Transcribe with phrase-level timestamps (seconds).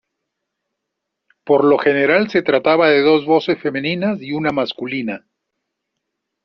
[1.43, 5.27] Por lo general se trataba de dos voces femeninas y una masculina.